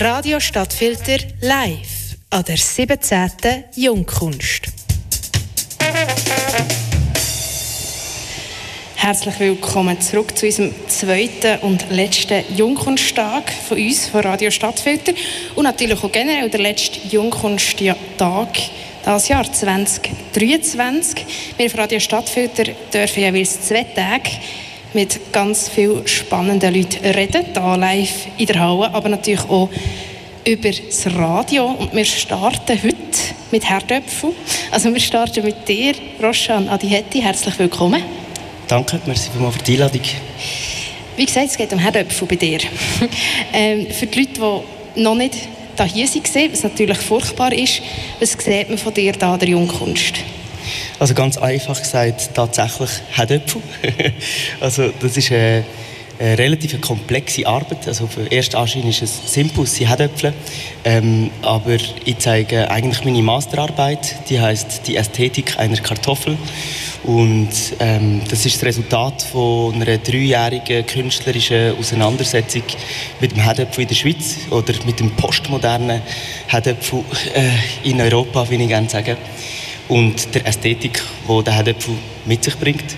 Radio 0.00 0.38
Stadtfilter 0.38 1.18
live 1.40 2.16
an 2.30 2.44
der 2.44 2.56
17. 2.56 3.64
Jungkunst. 3.74 4.68
Herzlich 8.94 9.40
willkommen 9.40 10.00
zurück 10.00 10.38
zu 10.38 10.46
unserem 10.46 10.72
zweiten 10.86 11.58
und 11.62 11.90
letzten 11.90 12.44
Jungkunsttag 12.54 13.50
von 13.50 13.76
uns, 13.76 14.06
von 14.06 14.20
Radio 14.20 14.52
Stadtfilter. 14.52 15.14
Und 15.56 15.64
natürlich 15.64 16.04
auch 16.04 16.12
generell 16.12 16.48
der 16.48 16.60
letzte 16.60 17.00
Jungkunsttag 17.08 18.56
dieses 19.04 19.28
Jahr 19.28 19.52
2023. 19.52 21.26
Wir 21.56 21.70
von 21.70 21.80
Radio 21.80 21.98
Stadtfilter 21.98 22.66
dürfen 22.94 23.20
jeweils 23.20 23.62
zwei 23.62 23.82
Tage 23.82 24.30
mit 24.94 25.32
ganz 25.32 25.68
vielen 25.68 26.06
spannenden 26.06 26.74
Leuten 26.74 27.04
reden, 27.04 27.44
hier 27.52 27.76
live 27.76 28.26
in 28.38 28.46
der 28.46 28.60
Halle, 28.60 28.92
aber 28.94 29.08
natürlich 29.08 29.48
auch 29.48 29.68
über 30.46 30.70
das 30.70 31.06
Radio. 31.14 31.66
Und 31.66 31.94
wir 31.94 32.04
starten 32.04 32.82
heute 32.82 32.94
mit 33.50 33.68
Herdöpfel. 33.68 34.30
Also 34.70 34.92
wir 34.92 35.00
starten 35.00 35.44
mit 35.44 35.68
dir, 35.68 35.94
Roshan 36.22 36.68
Adihetti. 36.68 37.20
Herzlich 37.20 37.58
willkommen. 37.58 38.02
Danke, 38.66 39.00
merci 39.06 39.30
für 39.30 39.64
die 39.64 39.72
Einladung. 39.72 40.02
Wie 41.16 41.26
gesagt, 41.26 41.46
es 41.48 41.56
geht 41.56 41.72
um 41.72 41.78
Herdöpfel 41.78 42.28
bei 42.28 42.36
dir. 42.36 42.60
ähm, 43.52 43.86
für 43.90 44.06
die 44.06 44.20
Leute, 44.20 44.62
die 44.96 45.02
noch 45.02 45.14
nicht 45.14 45.34
hier 45.92 46.06
waren, 46.06 46.52
was 46.52 46.62
natürlich 46.62 46.98
furchtbar 46.98 47.52
ist, 47.52 47.82
was 48.20 48.32
sieht 48.32 48.68
man 48.68 48.78
von 48.78 48.92
dir 48.94 49.12
da 49.12 49.36
der 49.36 49.48
Jungkunst? 49.48 50.14
Also 50.98 51.14
ganz 51.14 51.36
einfach 51.38 51.78
gesagt, 51.78 52.30
tatsächlich 52.34 52.90
Herdöpfel. 53.10 53.62
also 54.60 54.90
das 55.00 55.16
ist 55.16 55.30
eine, 55.32 55.64
eine 56.18 56.38
relativ 56.38 56.80
komplexe 56.80 57.46
Arbeit. 57.46 57.86
Also 57.86 58.04
auf 58.04 58.14
den 58.14 58.30
ersten 58.30 58.56
Anschein 58.56 58.88
ist 58.88 59.02
es 59.02 59.32
simpel, 59.32 59.66
sie 59.66 59.88
Herdöpfel. 59.88 60.32
Ähm, 60.84 61.30
aber 61.42 61.76
ich 62.04 62.18
zeige 62.18 62.70
eigentlich 62.70 63.04
meine 63.04 63.22
Masterarbeit, 63.22 64.28
die 64.28 64.40
heißt 64.40 64.86
die 64.86 64.96
Ästhetik 64.96 65.58
einer 65.58 65.76
Kartoffel. 65.76 66.36
Und 67.04 67.48
ähm, 67.78 68.20
das 68.28 68.44
ist 68.44 68.56
das 68.56 68.64
Resultat 68.64 69.22
von 69.22 69.74
einer 69.74 69.98
dreijährigen 69.98 70.84
künstlerischen 70.84 71.76
Auseinandersetzung 71.78 72.62
mit 73.20 73.32
dem 73.32 73.42
Herdöpfel 73.42 73.82
in 73.82 73.88
der 73.88 73.94
Schweiz 73.94 74.36
oder 74.50 74.74
mit 74.84 74.98
dem 74.98 75.12
postmodernen 75.12 76.02
Herdöpfel 76.48 77.04
äh, 77.34 77.88
in 77.88 78.00
Europa, 78.00 78.50
wie 78.50 78.56
ich 78.56 78.68
gerne 78.68 78.88
sagen. 78.88 79.16
Und 79.88 80.34
der 80.34 80.46
Ästhetik, 80.46 81.02
die 81.28 81.44
der 81.44 81.54
Herdöpfel 81.54 81.94
mit 82.26 82.44
sich 82.44 82.56
bringt. 82.58 82.96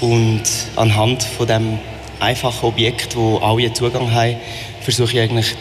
Und 0.00 0.42
anhand 0.76 1.22
von 1.22 1.46
dem 1.46 1.78
einfachen 2.20 2.66
Objekt, 2.66 3.16
wo 3.16 3.38
alle 3.38 3.72
Zugang 3.72 4.12
haben, 4.12 4.36
versuche 4.80 5.12
ich 5.12 5.20
eigentlich 5.20 5.54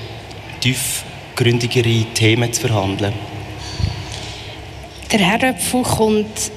tiefgründigere 0.62 2.06
Themen 2.14 2.52
zu 2.54 2.62
verhandeln. 2.62 3.14
Der 5.12 5.20
Herdöpfel 5.20 5.84
kommt 5.84 6.52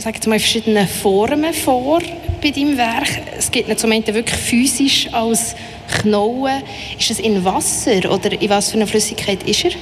sagt 0.00 0.26
mal, 0.26 0.34
in 0.34 0.40
verschiedenen 0.40 0.88
Formen 0.88 1.52
vor 1.52 2.00
bei 2.40 2.50
deinem 2.50 2.76
Werk. 2.76 3.08
Es 3.36 3.50
gibt 3.50 3.68
ihn 3.68 3.76
zum 3.76 3.92
einen 3.92 4.06
wirklich 4.06 4.38
physisch 4.40 5.12
als 5.12 5.54
Knollen. 6.00 6.62
Ist 6.98 7.10
es 7.10 7.18
in 7.20 7.44
Wasser 7.44 8.10
oder 8.10 8.32
in 8.40 8.48
was 8.48 8.70
für 8.70 8.76
einer 8.76 8.86
Flüssigkeit 8.86 9.42
ist 9.42 9.64
er? 9.64 9.72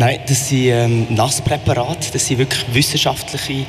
Nein, 0.00 0.18
das 0.26 0.48
sind 0.48 0.68
ähm, 0.68 1.06
Nasspräparate. 1.10 2.10
Das 2.10 2.26
sind 2.26 2.38
wirklich 2.38 2.64
wissenschaftliche, 2.72 3.66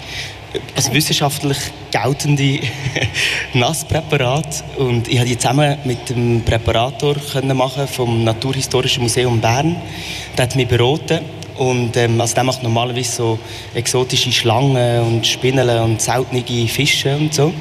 also 0.73 0.93
wissenschaftlich 0.93 1.57
geltende 1.91 2.61
Nasspräparate. 3.53 4.63
Und 4.77 5.09
ich 5.09 5.17
habe 5.17 5.27
die 5.27 5.37
zusammen 5.37 5.77
mit 5.83 6.09
dem 6.09 6.41
Präparator 6.45 7.15
können 7.33 7.57
machen 7.57 7.85
vom 7.85 8.23
Naturhistorischen 8.23 9.03
Museum 9.03 9.41
Bern. 9.41 9.75
Der 10.37 10.45
hat 10.45 10.55
mich 10.55 10.69
beraten 10.69 11.19
und 11.57 11.97
ähm, 11.97 12.21
also 12.21 12.33
der 12.33 12.45
macht 12.45 12.63
normalerweise 12.63 13.11
so 13.11 13.39
exotische 13.75 14.31
Schlangen 14.31 15.01
und 15.01 15.27
Spinnen 15.27 15.67
und 15.81 16.01
seltene 16.01 16.43
Fische 16.69 17.13
und 17.13 17.33
so. 17.33 17.51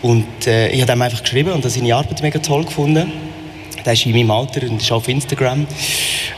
Und 0.00 0.46
äh, 0.46 0.70
ich 0.70 0.80
habe 0.80 0.92
ihm 0.92 1.02
einfach 1.02 1.22
geschrieben 1.22 1.52
und 1.52 1.62
seine 1.70 1.94
Arbeit 1.94 2.22
mega 2.22 2.38
toll 2.38 2.64
gefunden. 2.64 3.27
Der 3.88 3.94
ist 3.94 4.04
in 4.04 4.12
meinem 4.12 4.30
Alter 4.30 4.68
und 4.68 4.82
ist 4.82 4.92
auf 4.92 5.08
Instagram. 5.08 5.66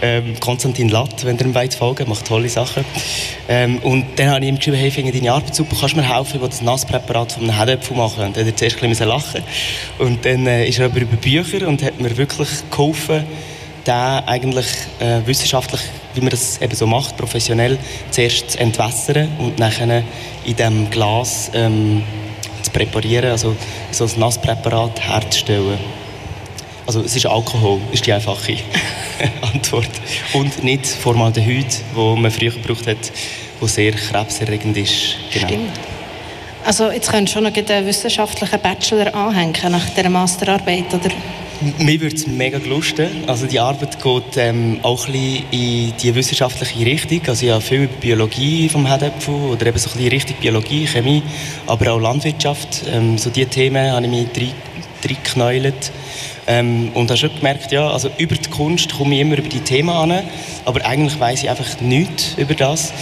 Ähm, 0.00 0.38
Konstantin 0.38 0.88
Latt, 0.88 1.24
wenn 1.24 1.36
ihr 1.36 1.46
ihm 1.46 1.54
weit 1.56 1.74
folgen 1.74 2.08
macht 2.08 2.28
tolle 2.28 2.48
Sachen. 2.48 2.84
Ähm, 3.48 3.78
und 3.78 4.06
dann 4.14 4.30
habe 4.30 4.44
ich 4.44 4.50
ihm 4.50 4.54
geschrieben, 4.54 4.76
hey, 4.76 4.88
finde 4.88 5.10
deine 5.10 5.32
Arbeit 5.32 5.56
super, 5.56 5.74
kannst 5.80 5.96
du 5.96 6.00
mir 6.00 6.16
helfen, 6.16 6.40
ich 6.40 6.48
das 6.48 6.62
Nasspräparat 6.62 7.32
von 7.32 7.42
einem 7.42 7.56
Herdöpfel 7.56 7.96
machen. 7.96 8.22
Und 8.22 8.36
dann 8.36 8.46
hat 8.46 8.52
er 8.52 8.56
zuerst 8.56 8.80
ein 8.80 8.88
bisschen 8.88 9.08
lachen. 9.08 9.42
Und 9.98 10.24
dann 10.24 10.46
äh, 10.46 10.68
ist 10.68 10.78
er 10.78 10.84
aber 10.84 11.00
über 11.00 11.16
Bücher 11.16 11.66
und 11.66 11.82
hat 11.82 12.00
mir 12.00 12.16
wirklich 12.16 12.48
geholfen, 12.70 13.24
den 13.84 13.94
eigentlich 13.94 14.68
äh, 15.00 15.18
wissenschaftlich 15.26 15.80
wie 16.14 16.20
man 16.20 16.30
das 16.30 16.60
eben 16.60 16.74
so 16.74 16.86
macht, 16.86 17.16
professionell, 17.16 17.78
zuerst 18.10 18.52
zu 18.52 18.60
entwässern 18.60 19.28
und 19.38 19.58
nachher 19.58 20.04
in 20.44 20.56
diesem 20.56 20.88
Glas 20.90 21.50
ähm, 21.54 22.04
zu 22.62 22.70
präparieren, 22.70 23.30
also 23.30 23.56
so 23.90 24.04
ein 24.04 24.10
Nasspräparat 24.18 25.00
herzustellen. 25.00 25.78
Also 26.86 27.00
es 27.02 27.14
ist 27.14 27.26
Alkohol, 27.26 27.80
ist 27.92 28.06
die 28.06 28.12
einfache 28.12 28.56
Antwort. 29.52 29.90
Und 30.32 30.64
nicht 30.64 30.86
Formaldehyd, 30.86 31.66
wo 31.94 32.16
man 32.16 32.30
früher 32.30 32.50
gebraucht 32.50 32.86
hat, 32.86 33.12
wo 33.60 33.66
sehr 33.66 33.92
krebserregend 33.92 34.76
ist. 34.76 35.16
Genau. 35.32 35.46
Stimmt. 35.46 35.80
Also 36.64 36.90
jetzt 36.90 37.10
könntest 37.10 37.36
du 37.36 37.40
schon 37.40 37.52
noch 37.52 37.56
einen 37.56 37.86
wissenschaftlichen 37.86 38.60
Bachelor 38.60 39.14
anhängen 39.14 39.72
nach 39.72 39.88
dieser 39.90 40.10
Masterarbeit, 40.10 40.92
oder? 40.92 41.10
Mir 41.78 42.00
würde 42.00 42.16
es 42.16 42.26
mega 42.26 42.58
lusten. 42.58 43.08
Also 43.26 43.46
die 43.46 43.60
Arbeit 43.60 44.02
geht 44.02 44.36
ähm, 44.36 44.78
auch 44.82 45.06
ein 45.06 45.12
bisschen 45.12 45.44
in 45.50 45.92
die 46.02 46.14
wissenschaftliche 46.14 46.86
Richtung. 46.86 47.20
Also 47.26 47.44
ich 47.44 47.52
habe 47.52 47.60
viel 47.60 47.82
über 47.82 47.92
Biologie 48.00 48.68
vom 48.70 48.86
Herdöpfel 48.86 49.34
oder 49.34 49.66
eben 49.66 49.78
so 49.78 49.90
ein 49.90 49.96
bisschen 49.96 50.08
Richtung 50.10 50.36
Biologie, 50.40 50.86
Chemie, 50.86 51.22
aber 51.66 51.92
auch 51.92 52.00
Landwirtschaft. 52.00 52.84
Ähm, 52.90 53.18
so 53.18 53.28
diese 53.28 53.48
Themen 53.48 53.92
habe 53.92 54.06
ich 54.06 54.10
mich 54.10 54.26
reingeknäult. 55.04 55.92
Ähm, 56.46 56.90
und 56.94 57.10
habe 57.10 57.18
schon 57.18 57.34
gemerkt, 57.34 57.70
ja, 57.72 57.88
also 57.90 58.10
über 58.18 58.34
die 58.34 58.48
Kunst 58.50 58.92
komme 58.92 59.14
ich 59.14 59.20
immer 59.20 59.38
über 59.38 59.48
die 59.48 59.60
Themen 59.60 59.90
an, 59.90 60.22
aber 60.64 60.84
eigentlich 60.84 61.18
weiß 61.18 61.42
ich 61.42 61.50
einfach 61.50 61.80
nichts 61.80 62.34
über 62.36 62.54
das. 62.54 62.92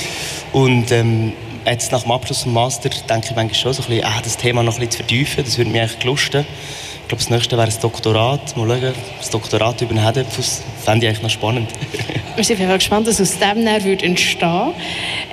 Und 0.53 0.91
ähm, 0.93 1.33
jetzt 1.65 1.93
nach 1.93 2.03
dem 2.03 2.13
Abschluss 2.13 2.45
des 2.45 2.47
Master 2.53 2.89
denke 2.89 3.29
ich 3.31 3.37
manchmal 3.37 3.55
schon 3.55 3.73
so 3.73 3.83
ein 3.83 3.89
bisschen, 3.89 4.05
ah, 4.05 4.21
das 4.23 4.37
Thema 4.37 4.63
noch 4.63 4.75
ein 4.75 4.81
bisschen 4.81 4.91
zu 4.91 4.97
vertiefen, 4.99 5.45
das 5.45 5.59
würde 5.59 5.71
mich 5.71 5.81
eigentlich 5.81 6.05
lusten. 6.05 6.47
Ich 7.03 7.09
glaube, 7.09 7.25
das 7.25 7.31
nächste 7.31 7.57
wäre 7.57 7.67
das 7.67 7.81
Doktorat. 7.81 8.55
Mal 8.55 8.69
schauen, 8.69 8.95
das 9.19 9.31
Doktorat 9.31 9.81
über 9.81 9.95
den 9.95 10.05
Hedepfus 10.05 10.63
fände 10.85 11.07
ich 11.07 11.11
eigentlich 11.11 11.23
noch 11.23 11.31
spannend. 11.31 11.71
Wir 12.37 12.45
sind 12.45 12.63
auf 12.63 12.75
gespannt, 12.75 13.07
was 13.07 13.19
aus 13.19 13.39
dem 13.39 13.65
würde 13.65 14.05
entstehen 14.05 14.75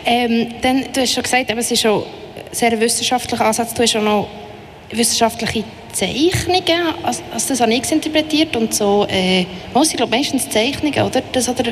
ähm, 0.05 0.53
dann, 0.61 0.85
Du 0.93 1.01
hast 1.01 1.13
schon 1.13 1.23
gesagt, 1.23 1.51
es 1.53 1.71
ist 1.71 1.81
schon 1.81 2.03
ein 2.03 2.05
sehr 2.51 2.79
wissenschaftlicher 2.79 3.45
Ansatz. 3.45 3.73
Du 3.73 3.83
hast 3.83 3.95
auch 3.97 4.01
noch 4.01 4.29
wissenschaftliche 4.89 5.65
Zeichnungen, 5.95 6.93
also, 7.03 7.23
also 7.31 7.49
das 7.49 7.61
habe 7.61 7.73
ich 7.73 7.89
interpretiert 7.89 8.55
und 8.57 8.73
so, 8.73 9.07
äh, 9.09 9.41
ich 9.41 9.93
glaube 9.95 10.15
meistens 10.15 10.49
Zeichnungen, 10.49 11.01
oder? 11.01 11.23
Das 11.31 11.47
oder 11.47 11.71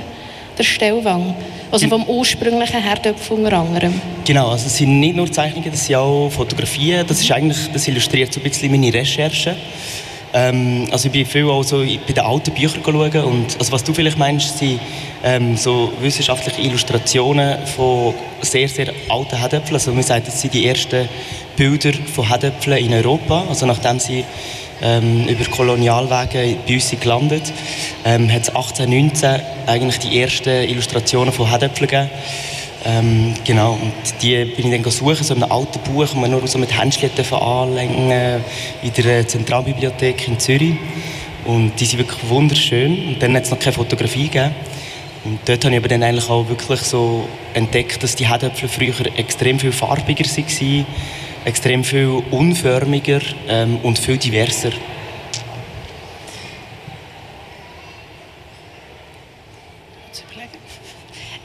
der 0.58 0.64
Stellwang. 0.64 1.36
Also 1.72 1.88
vom 1.88 2.06
ursprünglichen 2.06 2.82
Herdöpfel 2.82 3.38
unter 3.38 3.54
anderem. 3.54 4.00
Genau, 4.24 4.50
also 4.50 4.68
es 4.68 4.78
sind 4.78 5.00
nicht 5.00 5.16
nur 5.16 5.30
Zeichnungen, 5.32 5.70
das 5.72 5.86
sind 5.86 5.96
auch 5.96 6.30
Fotografien. 6.30 7.06
Das 7.06 7.20
ist 7.20 7.32
eigentlich, 7.32 7.58
das 7.74 7.88
illustriert 7.88 8.32
so 8.32 8.40
ein 8.40 8.44
bisschen 8.44 8.72
meine 8.72 8.94
Recherche. 8.94 9.56
Ähm, 10.34 10.88
also 10.92 11.08
ich 11.08 11.12
bin 11.12 11.26
viel 11.26 11.46
auch 11.46 11.64
so 11.64 11.80
bei 11.80 12.14
den 12.14 12.24
alten 12.24 12.52
Büchern 12.52 12.82
schauen 12.84 13.24
und 13.24 13.60
also 13.60 13.72
was 13.72 13.84
du 13.84 13.94
vielleicht 13.94 14.18
meinst, 14.18 14.58
sind 14.58 14.80
ähm, 15.24 15.56
so 15.56 15.94
wissenschaftliche 16.02 16.62
Illustrationen 16.62 17.66
von 17.68 18.16
sehr, 18.42 18.68
sehr 18.68 18.92
alten 19.10 19.38
Herdöpfeln. 19.38 19.76
Also 19.76 19.94
man 19.94 20.04
sagt, 20.04 20.28
das 20.28 20.42
sind 20.42 20.54
die 20.54 20.66
ersten 20.66 21.08
Bilder 21.56 21.94
von 22.14 22.28
Herdöpfeln 22.28 22.84
in 22.84 22.94
Europa, 22.94 23.46
also 23.48 23.68
nachdem 23.68 24.00
sie 24.00 24.26
ähm, 24.82 25.28
über 25.28 25.46
Kolonialwege 25.46 26.58
bei 26.68 26.74
uns 26.74 26.96
gelandet. 27.00 27.54
Ähm, 28.04 28.32
hat 28.32 28.42
es 28.42 28.50
1819 28.50 29.40
eigentlich 29.68 30.00
die 30.00 30.20
ersten 30.20 30.68
Illustrationen 30.68 31.32
von 31.32 31.48
Herdöpfeln 31.48 31.88
gegeben. 31.88 32.10
Ähm, 32.86 33.34
genau, 33.46 33.74
und 33.74 33.94
die 34.22 34.44
bin 34.44 34.72
ich 34.72 34.82
dann 34.82 34.92
suchen, 34.92 35.24
so 35.24 35.34
in 35.34 35.44
einem 35.44 35.52
alten 35.52 35.80
Buch, 35.80 36.02
das 36.02 36.16
man 36.16 36.32
nur 36.32 36.46
so 36.48 36.60
mit 36.60 36.78
Händchen 36.78 37.10
anlegen 37.32 38.12
in 38.82 38.94
der 38.94 39.28
Zentralbibliothek 39.28 40.28
in 40.28 40.40
Zürich. 40.40 40.76
Und 41.46 41.80
die 41.80 41.86
sind 41.86 42.00
wirklich 42.00 42.30
wunderschön. 42.30 43.08
Und 43.08 43.24
dann 43.24 43.36
hat 43.36 43.44
es 43.44 43.52
noch 43.52 43.60
keine 43.60 43.74
Fotografie 43.74 44.28
gegeben. 44.28 44.56
Und 45.26 45.40
dort 45.46 45.64
habe 45.64 45.76
ich 45.76 45.80
aber 45.80 45.88
dann 45.88 46.04
eigentlich 46.04 46.30
auch 46.30 46.48
wirklich 46.50 46.82
so 46.82 47.28
entdeckt, 47.54 48.04
dass 48.04 48.16
die 48.16 48.28
Herdöpfel 48.28 48.68
früher 48.68 49.18
extrem 49.18 49.60
viel 49.60 49.72
farbiger 49.72 50.26
waren 50.26 50.86
extrem 51.46 51.84
viel 51.84 52.24
unförmiger 52.32 53.22
ähm, 53.48 53.78
und 53.84 54.00
viel 54.00 54.18
diverser. 54.18 54.72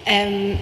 Ähm, 0.06 0.58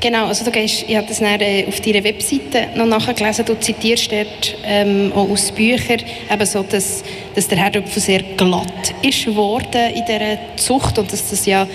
Genau, 0.00 0.26
also 0.26 0.44
du 0.44 0.50
gehst, 0.50 0.84
ich 0.86 0.96
habe 0.96 1.06
das 1.06 1.18
dann, 1.20 1.40
äh, 1.40 1.64
auf 1.66 1.80
deiner 1.80 2.04
Webseite 2.04 2.68
noch 2.74 2.86
nachgelesen, 2.86 3.44
du 3.44 3.58
zitierst 3.58 4.10
dort 4.12 4.56
ähm, 4.64 5.12
auch 5.14 5.28
aus 5.28 5.50
Büchern, 5.52 6.00
eben 6.30 6.46
so, 6.46 6.62
dass, 6.62 7.02
dass 7.34 7.48
der 7.48 7.58
Herdöpfel 7.58 8.02
sehr 8.02 8.22
glatt 8.22 8.94
ist 9.02 9.24
geworden 9.24 9.92
in 9.94 10.04
dieser 10.04 10.56
Zucht 10.56 10.98
und 10.98 11.12
dass 11.12 11.30
das 11.30 11.46
ja 11.46 11.66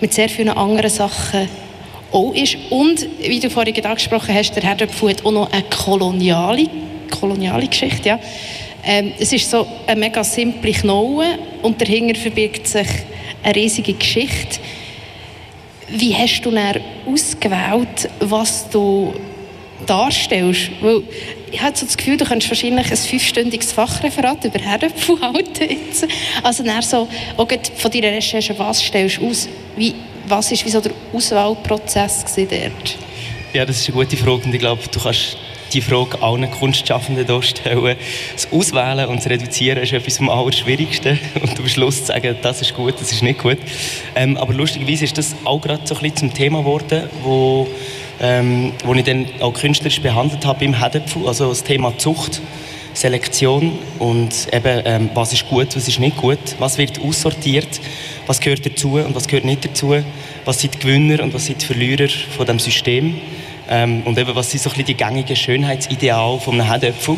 mit 0.00 0.12
sehr 0.12 0.28
vielen 0.28 0.50
anderen 0.50 0.90
Sachen 0.90 1.48
auch 2.12 2.34
ist. 2.34 2.56
Und, 2.70 3.06
wie 3.20 3.40
du 3.40 3.50
vorhin 3.50 3.84
angesprochen 3.84 4.34
hast, 4.34 4.52
der 4.54 4.62
Herdöpfel 4.62 5.10
hat 5.10 5.24
auch 5.24 5.32
noch 5.32 5.52
eine 5.52 5.64
koloniale, 5.64 6.66
koloniale 7.10 7.66
Geschichte, 7.66 8.08
ja. 8.08 8.20
Ähm, 8.86 9.12
es 9.18 9.32
ist 9.32 9.50
so 9.50 9.66
eine 9.86 9.98
mega 9.98 10.22
simple 10.22 10.72
Knolle 10.72 11.38
und 11.62 11.80
dahinter 11.80 12.20
verbirgt 12.20 12.68
sich 12.68 12.86
eine 13.42 13.56
riesige 13.56 13.94
Geschichte. 13.94 14.60
Wie 15.88 16.14
hast 16.14 16.42
du 16.42 16.50
dann 16.50 16.80
ausgewählt, 17.06 18.08
was 18.20 18.68
du 18.70 19.14
darstellst? 19.86 20.70
Weil 20.80 21.02
ich 21.52 21.62
habe 21.62 21.76
so 21.76 21.86
das 21.86 21.96
Gefühl, 21.96 22.16
du 22.16 22.24
könntest 22.24 22.50
wahrscheinlich 22.50 22.90
ein 22.90 22.96
fünfstündiges 22.96 23.72
Fachreferat 23.72 24.44
über 24.44 24.58
Herdöpfel 24.58 25.20
halten. 25.20 25.76
Also 26.42 26.64
dann 26.64 26.82
so, 26.82 27.08
auch 27.36 27.48
von 27.76 27.90
deiner 27.90 28.08
Recherche, 28.08 28.58
was 28.58 28.82
stellst 28.82 29.18
du 29.18 29.28
aus? 29.28 29.48
Wie, 29.76 29.94
was 30.26 30.50
war 30.50 30.70
so 30.70 30.80
der 30.80 30.92
Auswahlprozess 31.12 32.24
dort? 32.36 32.96
Ja, 33.52 33.64
das 33.64 33.78
ist 33.80 33.88
eine 33.88 33.96
gute 33.96 34.16
Frage 34.16 34.42
und 34.44 34.54
ich 34.54 34.60
glaube, 34.60 34.82
du 34.90 35.00
kannst 35.00 35.36
die 35.72 35.80
Frage 35.80 36.22
allen 36.22 36.50
Kunstschaffenden 36.50 37.26
hier 37.26 37.42
stellen. 37.42 37.96
Das 38.32 38.48
Auswählen 38.52 39.08
und 39.08 39.16
das 39.16 39.26
Reduzieren 39.28 39.82
ist 39.82 39.92
etwas 39.92 40.20
am 40.20 40.28
Allerschwierigsten. 40.28 41.18
Und 41.42 41.58
am 41.58 41.68
Schluss 41.68 42.00
zu 42.00 42.06
sagen, 42.06 42.36
das 42.42 42.60
ist 42.60 42.74
gut, 42.74 42.94
das 43.00 43.12
ist 43.12 43.22
nicht 43.22 43.40
gut. 43.40 43.58
Ähm, 44.14 44.36
aber 44.36 44.52
lustigerweise 44.52 45.04
ist 45.04 45.18
das 45.18 45.34
auch 45.44 45.60
gerade 45.60 45.86
so 45.86 45.94
ein 45.94 46.00
bisschen 46.00 46.16
zum 46.16 46.34
Thema 46.34 46.60
geworden, 46.60 47.08
wo, 47.22 47.66
ähm, 48.20 48.72
wo 48.84 48.94
ich 48.94 49.04
dann 49.04 49.26
auch 49.40 49.52
künstlerisch 49.52 50.00
behandelt 50.00 50.44
habe 50.44 50.64
im 50.64 50.80
Hedepfu, 50.80 51.26
also 51.26 51.48
das 51.48 51.64
Thema 51.64 51.96
Zucht. 51.98 52.40
Selektion 52.94 53.72
und 53.98 54.32
eben, 54.52 54.82
ähm, 54.84 55.10
was 55.14 55.32
ist 55.32 55.48
gut, 55.48 55.74
was 55.74 55.88
ist 55.88 55.98
nicht 55.98 56.16
gut, 56.16 56.38
was 56.60 56.78
wird 56.78 57.00
aussortiert, 57.00 57.80
was 58.26 58.40
gehört 58.40 58.64
dazu 58.64 58.92
und 58.92 59.14
was 59.14 59.26
gehört 59.26 59.44
nicht 59.44 59.64
dazu, 59.64 59.96
was 60.44 60.60
sind 60.60 60.74
die 60.74 60.78
Gewinner 60.78 61.22
und 61.22 61.34
was 61.34 61.46
sind 61.46 61.60
die 61.60 61.66
Verlierer 61.66 62.08
von 62.08 62.46
dem 62.46 62.60
System. 62.60 63.20
Ähm, 63.68 64.02
und 64.04 64.18
eben, 64.18 64.34
was 64.34 64.50
sind 64.50 64.62
so 64.62 64.68
ein 64.68 64.72
bisschen 64.72 64.86
die 64.86 64.94
gängigen 64.94 65.36
Schönheitsideale 65.36 66.38
von 66.40 66.54
einem 66.54 66.68
Herdöpfel. 66.68 67.16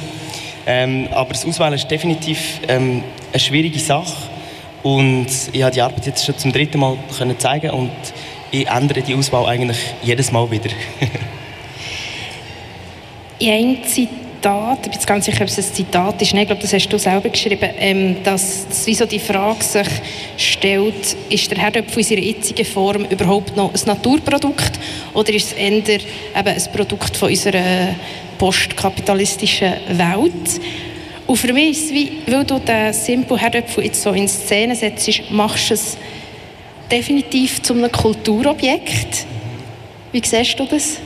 Ähm, 0.66 1.08
aber 1.12 1.31
das 1.31 1.44
Auswählen 1.44 1.75
ist 1.75 1.88
definitiv 1.90 2.60
ähm, 2.69 3.02
eine 3.32 3.40
schwierige 3.40 3.78
Sache. 3.78 4.14
Und 4.82 5.28
ich 5.52 5.62
habe 5.62 5.72
die 5.72 5.82
Arbeit 5.82 6.06
jetzt 6.06 6.25
schon 6.25 6.38
zum 6.38 6.52
dritten 6.52 6.78
Mal 6.78 6.96
können 7.19 7.38
zeigen 7.38 7.70
und 7.70 7.90
ich 8.50 8.69
ändere 8.69 9.02
die 9.02 9.14
Auswahl 9.14 9.46
eigentlich 9.46 9.78
jedes 10.02 10.31
Mal 10.31 10.50
wieder. 10.50 10.70
in 13.38 13.50
einem 13.50 13.82
Zitat, 14.46 14.78
ich 14.78 14.82
bin 14.82 14.93
jetzt 14.93 15.06
ganz 15.08 15.25
sicher, 15.25 15.40
ob 15.43 15.48
es 15.48 15.58
ein 15.58 15.64
Zitat 15.64 16.22
ist, 16.22 16.32
ich 16.32 16.46
glaube, 16.46 16.62
das 16.62 16.72
hast 16.72 16.88
du 16.88 16.98
selber 16.98 17.31
geschrieben, 17.31 17.69
ähm, 17.78 18.16
dass, 18.22 18.69
dass 18.69 18.87
wie 18.87 18.94
so 18.94 19.04
die 19.04 19.19
Frage 19.19 19.64
sich 19.64 19.88
stellt, 20.37 21.16
ist 21.28 21.50
der 21.50 21.58
Herdöpfel 21.58 21.98
in 21.98 22.04
seiner 22.04 22.20
jetzigen 22.20 22.64
Form 22.64 23.06
überhaupt 23.06 23.56
noch 23.56 23.75
ein 23.75 23.81
Naturprodukt 23.87 24.78
oder 25.14 25.32
ist 25.32 25.46
es 25.46 25.52
eher 25.54 25.72
eben 25.72 26.04
ein 26.34 26.62
Produkt 26.72 27.16
von 27.16 27.28
unserer 27.28 27.96
postkapitalistischen 28.38 29.72
Welt? 29.88 30.60
Und 31.26 31.37
für 31.37 31.52
mich 31.52 31.70
ist 31.70 31.87
es 31.87 31.90
wie, 31.90 32.12
weil 32.28 32.44
du 32.44 32.60
den 32.60 32.92
Simple 32.92 33.38
Herdöpfel 33.38 33.87
jetzt 33.87 34.00
so 34.00 34.12
in 34.12 34.28
Szene 34.28 34.76
setzt, 34.76 35.28
machst 35.28 35.70
du 35.70 35.75
es 35.75 35.96
definitiv 36.88 37.62
zu 37.62 37.75
einem 37.75 37.90
Kulturobjekt. 37.90 39.26
Wie 40.12 40.22
siehst 40.25 40.56
du 40.60 40.66
das? 40.66 40.99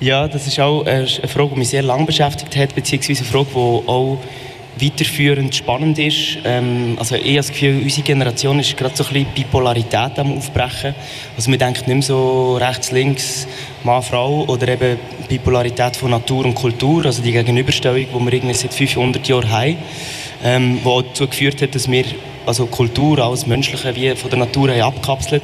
Ja, 0.00 0.28
das 0.28 0.46
ist 0.46 0.60
auch 0.60 0.86
eine 0.86 1.08
Frage, 1.08 1.50
die 1.54 1.58
mich 1.58 1.70
sehr 1.70 1.82
lange 1.82 2.06
beschäftigt 2.06 2.56
hat, 2.56 2.72
beziehungsweise 2.72 3.24
eine 3.24 3.32
Frage, 3.32 3.46
die 3.50 3.88
auch 3.88 4.18
weiterführend 4.80 5.52
spannend 5.56 5.98
ist. 5.98 6.38
Ähm, 6.44 6.96
also 7.00 7.16
ich 7.16 7.24
habe 7.24 7.36
das 7.38 7.48
Gefühl, 7.48 7.82
unsere 7.82 8.02
Generation 8.02 8.60
ist 8.60 8.76
gerade 8.76 8.96
so 8.96 9.02
ein 9.02 9.12
bisschen 9.12 9.34
Bipolarität 9.34 10.16
am 10.18 10.38
Aufbrechen. 10.38 10.94
Also 11.36 11.50
man 11.50 11.58
denkt 11.58 11.88
nicht 11.88 11.96
mehr 11.96 12.02
so 12.02 12.56
rechts, 12.58 12.92
links, 12.92 13.48
Mann, 13.82 14.00
Frau 14.04 14.44
oder 14.44 14.68
eben 14.68 15.00
Bipolarität 15.28 15.96
von 15.96 16.12
Natur 16.12 16.44
und 16.44 16.54
Kultur, 16.54 17.04
also 17.04 17.20
die 17.20 17.32
Gegenüberstellung, 17.32 18.06
die 18.14 18.24
wir 18.24 18.32
irgendwie 18.32 18.54
seit 18.54 18.72
500 18.72 19.26
Jahren 19.26 19.50
haben, 19.50 19.76
ähm, 20.44 20.78
die 20.80 21.02
dazu 21.08 21.26
geführt 21.26 21.60
hat, 21.60 21.74
dass 21.74 21.90
wir 21.90 22.04
also 22.46 22.66
Kultur, 22.66 23.18
alles 23.18 23.48
Menschliche 23.48 23.96
wie 23.96 24.14
von 24.14 24.30
der 24.30 24.38
Natur 24.38 24.70
haben 24.70 24.80
abkapselt 24.80 25.42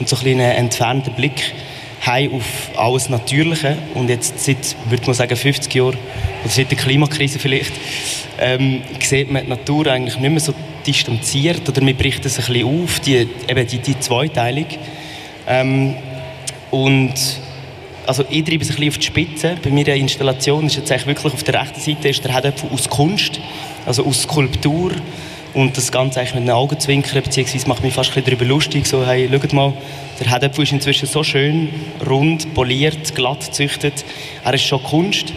und 0.00 0.08
so 0.08 0.16
ein 0.16 0.24
bisschen 0.24 0.40
einen 0.40 0.56
entfernten 0.56 1.14
Blick 1.14 1.54
haben 2.02 2.34
auf 2.34 2.70
alles 2.76 3.08
Natürliche. 3.08 3.76
Und 3.94 4.08
jetzt 4.08 4.44
seit, 4.44 4.76
würde 4.88 5.06
man 5.06 5.14
sagen, 5.14 5.36
50 5.36 5.72
Jahren, 5.74 5.96
oder 6.44 6.52
seit 6.52 6.70
der 6.70 6.78
Klimakrise 6.78 7.38
vielleicht, 7.38 7.72
ähm, 8.38 8.82
sieht 9.00 9.30
man 9.30 9.44
die 9.44 9.50
Natur 9.50 9.86
eigentlich 9.86 10.18
nicht 10.18 10.30
mehr 10.30 10.40
so 10.40 10.54
distanziert 10.86 11.68
oder 11.68 11.80
man 11.82 11.94
bricht 11.94 12.26
es 12.26 12.38
ein 12.38 12.46
bisschen 12.46 12.66
auf, 12.66 13.00
die, 13.00 13.28
eben 13.48 13.66
die, 13.66 13.78
die 13.78 13.98
Zweiteilung. 14.00 14.66
Ähm, 15.46 15.94
und 16.70 17.14
also 18.04 18.24
ich 18.28 18.44
treibe 18.44 18.64
es 18.64 18.70
ein 18.70 18.76
bisschen 18.76 18.88
auf 18.88 18.98
die 18.98 19.06
Spitze. 19.06 19.56
Bei 19.62 19.70
meiner 19.70 19.94
Installation 19.94 20.66
ist 20.66 20.76
jetzt 20.76 20.90
eigentlich 20.90 21.06
wirklich 21.06 21.34
auf 21.34 21.42
der 21.44 21.60
rechten 21.60 21.80
Seite 21.80 22.08
ist 22.08 22.24
der 22.24 22.34
Hedöpfel 22.34 22.68
aus 22.72 22.88
Kunst, 22.88 23.40
also 23.86 24.04
aus 24.04 24.22
Skulptur 24.22 24.92
und 25.54 25.76
das 25.76 25.92
Ganze 25.92 26.20
eigentlich 26.20 26.34
mit 26.34 26.42
einem 26.42 26.56
Augenzwinkern, 26.56 27.22
beziehungsweise 27.22 27.68
macht 27.68 27.82
mich 27.82 27.92
fast 27.92 28.10
ein 28.10 28.14
bisschen 28.14 28.38
darüber 28.38 28.44
lustig, 28.46 28.86
so, 28.86 29.06
hey, 29.06 29.28
schaut 29.30 29.52
mal, 29.52 29.72
der 30.18 30.32
Hedöpfel 30.32 30.64
ist 30.64 30.72
inzwischen 30.72 31.06
so 31.06 31.22
schön, 31.22 31.68
rund, 32.08 32.54
poliert, 32.54 33.14
glatt 33.14 33.46
gezüchtet, 33.46 34.04
er 34.44 34.54
ist 34.54 34.62
schon 34.62 34.82
Kunst. 34.82 35.32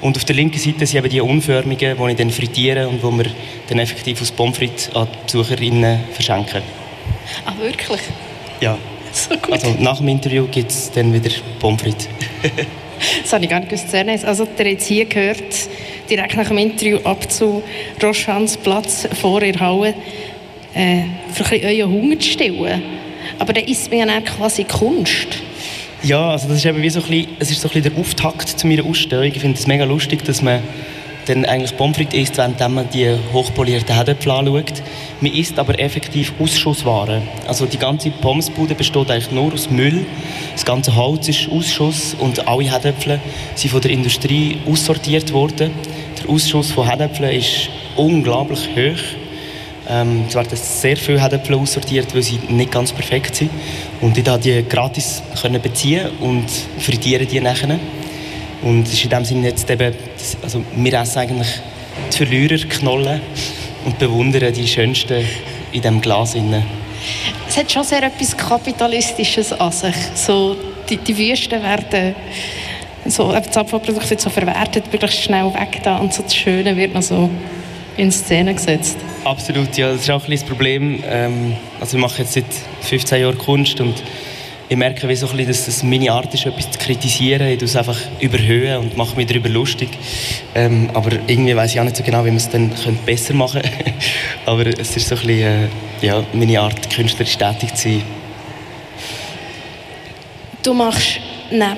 Und 0.00 0.18
auf 0.18 0.24
der 0.26 0.36
linken 0.36 0.58
Seite 0.58 0.84
sind 0.84 0.98
eben 0.98 1.08
die 1.08 1.20
Unförmigen, 1.22 1.96
die 1.96 2.10
ich 2.10 2.16
dann 2.16 2.30
frittiere 2.30 2.88
und 2.88 3.02
die 3.02 3.24
wir 3.24 3.30
dann 3.68 3.78
effektiv 3.78 4.20
aus 4.20 4.30
Pommes 4.30 4.58
frites 4.58 4.94
an 4.94 5.08
die 5.10 5.32
Besucherinnen 5.32 6.00
verschenken. 6.12 6.62
Ah, 7.46 7.54
wirklich? 7.58 8.00
Ja. 8.60 8.76
So 9.12 9.34
gut. 9.36 9.52
Also 9.52 9.74
nach 9.78 9.98
dem 9.98 10.08
Interview 10.08 10.46
gibt 10.46 10.70
es 10.70 10.90
dann 10.90 11.12
wieder 11.12 11.30
Pommes 11.58 11.80
frites. 11.80 12.08
das 13.22 13.32
habe 13.32 13.44
ich 13.44 13.50
gar 13.50 13.60
nicht 13.60 13.70
gewusst. 13.70 14.26
Also, 14.26 14.44
der 14.44 14.72
jetzt 14.72 14.86
hier 14.86 15.06
gehört, 15.06 15.42
direkt 16.08 16.36
nach 16.36 16.48
dem 16.48 16.58
Interview 16.58 16.98
ab 17.04 17.30
zu 17.30 17.62
Rochans 18.02 18.56
Platz 18.56 19.08
vor 19.20 19.40
der 19.40 19.58
Halle, 19.58 19.94
äh, 20.74 21.02
für 21.32 21.44
euren 21.52 21.92
Hunger 21.92 22.18
zu 22.18 22.28
stillen. 22.28 22.82
Aber 23.38 23.52
dann 23.52 23.64
ist 23.64 23.90
mir 23.90 24.06
ja 24.06 24.20
quasi 24.20 24.64
Kunst. 24.64 25.42
Ja, 26.02 26.30
also 26.30 26.48
das 26.48 26.58
ist 26.58 26.66
eben 26.66 26.82
wie 26.82 26.90
so 26.90 27.00
ein 27.00 27.06
bisschen, 27.06 27.36
es 27.38 27.50
ist 27.50 27.60
so 27.60 27.68
ein 27.68 27.72
bisschen 27.72 27.94
der 27.94 28.00
Auftakt 28.00 28.48
zu 28.48 28.66
meiner 28.66 28.84
Ausstellung. 28.84 29.24
Ich 29.24 29.38
finde 29.38 29.58
es 29.58 29.66
mega 29.66 29.84
lustig, 29.84 30.22
dass 30.24 30.42
man 30.42 30.62
dann 31.26 31.44
eigentlich 31.44 31.76
Pommes 31.76 31.96
frites 31.96 32.14
isst, 32.14 32.36
während 32.36 32.60
man 32.60 32.88
die 32.90 33.14
hochpolierten 33.32 33.94
Herdöpfel 33.94 34.30
anschaut. 34.32 34.82
Man 35.20 35.32
isst 35.32 35.58
aber 35.58 35.78
effektiv 35.78 36.32
Ausschusswaren. 36.38 37.22
Also 37.46 37.66
die 37.66 37.78
ganze 37.78 38.10
Pommesbude 38.10 38.74
besteht 38.74 39.10
eigentlich 39.10 39.30
nur 39.30 39.52
aus 39.52 39.70
Müll. 39.70 40.06
Das 40.52 40.64
ganze 40.64 40.94
Holz 40.94 41.28
ist 41.28 41.48
Ausschuss 41.50 42.14
und 42.18 42.46
alle 42.46 42.64
Herdöpfel 42.64 43.20
sind 43.54 43.70
von 43.70 43.80
der 43.80 43.90
Industrie 43.90 44.58
aussortiert 44.66 45.32
worden. 45.32 45.72
Der 46.22 46.30
Ausschuss 46.30 46.70
von 46.70 46.86
Herdöpfeln 46.86 47.36
ist 47.36 47.68
unglaublich 47.96 48.68
hoch. 48.76 49.02
Ähm, 49.88 50.24
es 50.28 50.34
werden 50.34 50.56
sehr 50.56 50.96
viele 50.96 51.20
Herdöpfel 51.20 51.56
aussortiert, 51.56 52.14
weil 52.14 52.22
sie 52.22 52.38
nicht 52.48 52.72
ganz 52.72 52.92
perfekt 52.92 53.34
sind. 53.36 53.50
Und 54.00 54.16
ich 54.16 54.24
konnte 54.24 54.40
die 54.40 54.64
gratis 54.66 55.22
beziehen 55.62 56.08
und 56.20 56.46
frittiere 56.78 57.26
die 57.26 57.40
nachher. 57.40 57.78
Und 58.64 58.88
ist 58.88 59.04
in 59.04 59.10
dem 59.10 59.24
Sinne 59.24 59.48
jetzt 59.48 59.68
eben, 59.70 59.94
also 60.42 60.64
wir 60.74 60.92
essen 60.94 61.18
eigentlich 61.18 61.48
die 62.12 62.16
Verliererknollen 62.16 63.20
und 63.84 63.98
bewundern 63.98 64.52
die 64.52 64.66
schönsten 64.66 65.24
in 65.72 65.82
diesem 65.82 66.00
Glas. 66.00 66.34
Es 67.46 67.56
hat 67.56 67.70
schon 67.70 67.84
sehr 67.84 68.02
etwas 68.02 68.36
Kapitalistisches 68.36 69.52
an 69.52 69.70
sich. 69.70 69.94
So, 70.14 70.56
die, 70.88 70.96
die 70.96 71.16
Wüsten 71.16 71.62
werden 71.62 72.14
so, 73.06 73.32
das 73.32 73.54
Abfallprodukt 73.54 74.08
wird 74.08 74.20
so 74.20 74.30
verwertet, 74.30 74.84
möglichst 74.90 75.22
schnell 75.22 75.52
weg 75.52 75.80
da 75.82 75.98
und 75.98 76.14
so 76.14 76.22
das 76.22 76.34
Schöne 76.34 76.74
wird 76.74 76.94
noch 76.94 77.02
so 77.02 77.28
in 77.98 78.10
Szene 78.10 78.54
gesetzt. 78.54 78.96
Absolut, 79.24 79.76
ja, 79.76 79.92
das 79.92 80.02
ist 80.02 80.10
auch 80.10 80.24
ein 80.24 80.30
das 80.30 80.42
Problem. 80.42 81.02
Ähm, 81.06 81.56
also 81.80 81.96
ich 81.96 82.02
mache 82.02 82.22
jetzt 82.22 82.32
seit 82.32 82.46
15 82.80 83.20
Jahren 83.20 83.38
Kunst 83.38 83.80
und 83.80 84.02
ich 84.68 84.76
merke 84.76 85.08
wie 85.08 85.14
so 85.14 85.26
bisschen, 85.26 85.48
dass 85.48 85.68
es 85.68 85.82
meine 85.82 86.10
Art 86.10 86.32
ist, 86.32 86.46
etwas 86.46 86.70
zu 86.70 86.78
kritisieren. 86.78 87.46
Ich 87.48 87.62
es 87.62 87.76
einfach 87.76 87.98
überhöhen 88.20 88.78
und 88.78 88.96
mache 88.96 89.14
mich 89.16 89.26
darüber 89.26 89.48
lustig. 89.48 89.90
Ähm, 90.54 90.90
aber 90.94 91.12
irgendwie 91.26 91.54
weiß 91.54 91.72
ich 91.72 91.80
auch 91.80 91.84
nicht 91.84 91.96
so 91.96 92.02
genau, 92.02 92.24
wie 92.24 92.30
man 92.30 92.36
es 92.36 92.48
dann 92.48 92.70
besser 93.04 93.34
machen 93.34 93.60
könnte. 93.60 93.92
aber 94.46 94.66
es 94.66 94.96
ist 94.96 95.08
so 95.08 95.16
ein 95.16 95.20
bisschen 95.26 95.40
äh, 95.40 95.68
ja, 96.00 96.24
meine 96.32 96.60
Art, 96.60 96.88
künstlerisch 96.90 97.36
tätig 97.36 97.74
zu 97.74 97.90
sein. 97.90 98.02
Du 100.62 100.72
machst 100.72 101.20
neben 101.50 101.76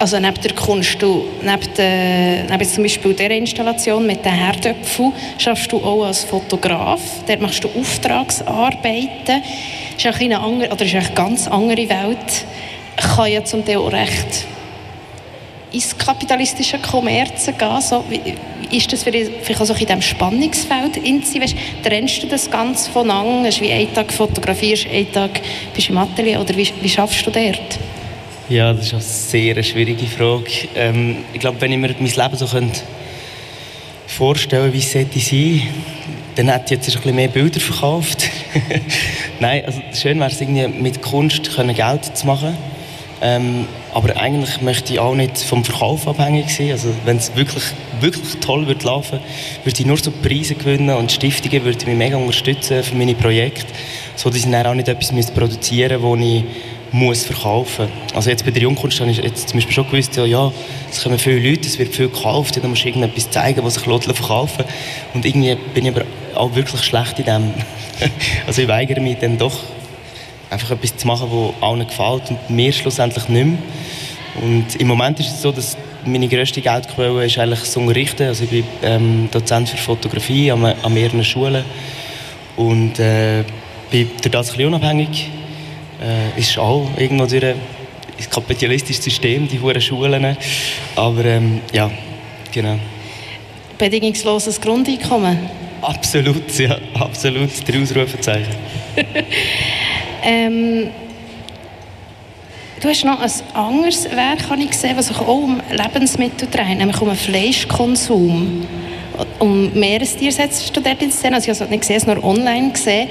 also 0.00 0.18
neben 0.18 0.40
der 0.40 0.54
Kunst, 0.54 1.00
du, 1.02 1.26
neben, 1.42 1.74
der, 1.76 2.44
neben 2.44 2.64
zum 2.68 2.82
Beispiel 2.82 3.12
dieser 3.12 3.30
Installation 3.30 4.06
mit 4.06 4.24
den 4.24 4.32
Herdöpfeln, 4.32 5.12
schaffst 5.36 5.70
du 5.70 5.76
auch 5.76 6.04
als 6.04 6.24
Fotograf. 6.24 7.00
Dort 7.26 7.40
machst 7.42 7.62
du 7.62 7.68
Auftragsarbeiten. 7.68 9.42
Das 9.94 10.04
ist 10.04 10.20
eine, 10.20 10.40
andere, 10.40 10.72
oder 10.72 10.86
ist 10.86 10.94
eine 10.94 11.10
ganz 11.14 11.46
andere 11.46 11.88
Welt 11.88 12.46
kann 12.96 13.32
ja 13.32 13.44
zum 13.44 13.64
Teil 13.64 13.78
auch 13.78 13.92
recht 13.92 14.46
ins 15.72 15.96
kapitalistische 15.96 16.78
Kommerz 16.78 17.46
gehen. 17.46 17.80
So, 17.80 18.04
ist 18.70 18.92
das 18.92 19.02
für 19.02 19.12
vielleicht 19.12 19.60
auch 19.60 19.68
in 19.70 19.86
diesem 19.86 20.02
Spannungsfeld 20.02 20.96
weißt, 20.96 21.56
Trennst 21.84 22.22
du 22.22 22.26
das 22.26 22.50
Ganze 22.50 22.90
voneinander? 22.90 23.50
Wie 23.60 23.72
einen 23.72 23.92
Tag 23.94 24.12
fotografierst, 24.12 24.86
einen 24.88 25.12
Tag 25.12 25.40
bist 25.74 25.88
du 25.88 25.92
im 25.92 25.98
Atelier 25.98 26.40
oder 26.40 26.56
wie, 26.56 26.68
wie 26.80 26.88
schaffst 26.88 27.24
du 27.26 27.30
dort? 27.30 27.78
Ja, 28.50 28.72
das 28.72 28.86
ist 28.86 28.94
eine 28.94 29.02
sehr 29.02 29.62
schwierige 29.62 30.06
Frage. 30.06 30.50
Ähm, 30.74 31.18
ich 31.32 31.38
glaube, 31.38 31.60
wenn 31.60 31.70
ich 31.70 31.78
mir 31.78 31.94
mein 31.96 32.10
Leben 32.10 32.36
so 32.36 32.46
könnte 32.46 32.80
vorstellen, 34.08 34.72
wie 34.72 34.78
es 34.78 34.90
sollte 34.90 35.20
sein, 35.20 35.62
dann 36.34 36.48
hätte 36.48 36.64
ich 36.64 36.70
jetzt 36.72 36.88
ein 36.88 36.94
bisschen 36.96 37.14
mehr 37.14 37.28
Bilder 37.28 37.60
verkauft. 37.60 38.28
Nein, 39.38 39.62
also 39.64 39.80
schön 39.94 40.18
wäre 40.18 40.32
es 40.32 40.40
irgendwie 40.40 40.66
mit 40.66 41.00
Kunst 41.00 41.54
können 41.54 41.76
Geld 41.76 42.16
zu 42.16 42.26
machen. 42.26 42.56
Ähm, 43.22 43.66
aber 43.94 44.16
eigentlich 44.16 44.60
möchte 44.62 44.94
ich 44.94 44.98
auch 44.98 45.14
nicht 45.14 45.38
vom 45.38 45.64
Verkauf 45.64 46.08
abhängig 46.08 46.50
sein. 46.50 46.72
Also 46.72 46.88
wenn 47.04 47.18
es 47.18 47.36
wirklich, 47.36 47.62
wirklich 48.00 48.34
toll 48.40 48.66
wird 48.66 48.82
laufen, 48.82 49.20
würde 49.62 49.80
ich 49.80 49.86
nur 49.86 49.96
so 49.96 50.10
Preise 50.10 50.56
gewinnen 50.56 50.96
und 50.96 51.12
Stiftungen 51.12 51.64
würde 51.64 51.86
mich 51.86 51.96
mega 51.96 52.16
unterstützen 52.16 52.82
für 52.82 52.96
meine 52.96 53.14
Projekte, 53.14 53.72
so 54.16 54.28
dass 54.28 54.38
ich 54.38 54.50
dann 54.50 54.66
auch 54.66 54.74
nicht 54.74 54.88
etwas 54.88 55.30
produzieren 55.30 56.02
müsste, 56.02 56.18
das 56.18 56.26
ich 56.26 56.44
muss 56.92 57.24
verkaufen. 57.24 57.88
Also 58.14 58.30
jetzt 58.30 58.44
bei 58.44 58.50
der 58.50 58.62
Jungkunst 58.62 59.00
habe 59.00 59.10
ich 59.10 59.18
jetzt 59.18 59.48
zum 59.48 59.58
Beispiel 59.58 59.74
schon 59.74 59.86
gewusst, 59.90 60.16
ja, 60.16 60.24
ja 60.24 60.52
es 60.90 61.02
kommen 61.02 61.18
viele 61.18 61.50
Leute, 61.50 61.66
es 61.66 61.78
wird 61.78 61.94
viel 61.94 62.08
gekauft, 62.08 62.56
dann 62.56 62.68
musst 62.70 62.84
du 62.84 62.88
irgendetwas 62.88 63.30
zeigen, 63.30 63.64
was 63.64 63.74
sich 63.74 63.86
Leute 63.86 64.12
verkaufen 64.12 64.64
Und 65.14 65.24
irgendwie 65.24 65.56
bin 65.74 65.86
ich 65.86 65.92
aber 65.92 66.04
auch 66.34 66.54
wirklich 66.54 66.82
schlecht 66.82 67.18
in 67.18 67.26
dem. 67.26 67.54
also 68.46 68.62
ich 68.62 68.68
weigere 68.68 69.00
mich 69.00 69.18
dann 69.18 69.38
doch 69.38 69.56
einfach 70.50 70.72
etwas 70.72 70.96
zu 70.96 71.06
machen, 71.06 71.28
das 71.30 71.62
allen 71.68 71.86
gefällt 71.86 72.30
und 72.30 72.50
mir 72.50 72.72
schlussendlich 72.72 73.28
nicht 73.28 73.46
mehr. 73.46 73.58
Und 74.42 74.76
im 74.76 74.86
Moment 74.86 75.20
ist 75.20 75.28
es 75.28 75.42
so, 75.42 75.52
dass 75.52 75.76
meine 76.04 76.28
grösste 76.28 76.60
Geldquelle 76.60 77.24
ist 77.24 77.38
eigentlich 77.38 77.60
das 77.60 77.76
Unterrichten. 77.76 78.22
Also 78.24 78.44
ich 78.44 78.50
bin 78.50 78.64
ähm, 78.82 79.28
Dozent 79.30 79.68
für 79.68 79.76
Fotografie 79.76 80.50
an, 80.50 80.64
an 80.64 80.94
mehreren 80.94 81.22
Schulen 81.24 81.64
und 82.56 82.98
äh, 82.98 83.44
bin 83.90 84.10
durch 84.22 84.30
das 84.30 84.50
ein 84.50 84.56
bisschen 84.56 84.74
unabhängig 84.74 85.30
äh, 86.00 86.38
ist 86.38 86.58
auch 86.58 86.88
irgendwo 86.96 87.26
durch 87.26 87.44
ein 87.44 87.56
kapitalistisches 88.30 89.04
System, 89.04 89.48
die 89.48 89.60
hohen 89.60 89.80
Schulen. 89.80 90.36
Aber 90.96 91.24
ähm, 91.24 91.60
ja, 91.72 91.90
genau. 92.52 92.78
Bedingungsloses 93.78 94.60
Grundeinkommen? 94.60 95.38
Absolut, 95.82 96.58
ja, 96.58 96.76
absolut. 96.94 97.50
Der 97.66 97.80
Ausrufezeichen. 97.80 98.54
ähm, 100.22 100.88
du 102.80 102.88
hast 102.88 103.04
noch 103.04 103.20
ein 103.20 103.30
anderes 103.54 104.04
Werk 104.04 104.50
habe 104.50 104.62
ich 104.62 104.70
gesehen, 104.70 104.96
was 104.96 105.08
sich 105.08 105.18
auch 105.18 105.28
um 105.28 105.60
Lebensmittel 105.70 106.48
dreht, 106.50 106.78
nämlich 106.78 107.00
um 107.00 107.08
den 107.08 107.16
Fleischkonsum. 107.16 108.66
Um 109.38 109.72
Meerestiere 109.74 110.32
setzt 110.32 110.74
du 110.76 110.80
dort 110.80 111.00
in 111.02 111.10
Szene. 111.10 111.36
Also 111.36 111.50
ich 111.50 111.56
habe 111.56 111.64
es 111.64 111.70
nicht 111.70 111.80
gesehen, 111.80 111.96
es 111.96 112.06
nur 112.06 112.22
online 112.22 112.72
gesehen. 112.72 113.08